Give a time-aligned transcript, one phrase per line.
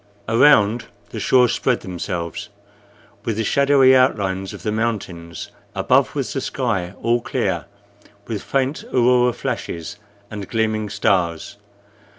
[0.27, 2.49] Around the shores spread themselves,
[3.23, 7.65] with the shadowy outlines of the mountains; above was the sky, all clear,
[8.25, 9.97] with faint aurora flashes
[10.31, 11.57] and gleaming stars.